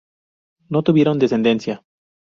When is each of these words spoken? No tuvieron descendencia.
No 0.69 0.81
tuvieron 0.81 1.19
descendencia. 1.19 1.83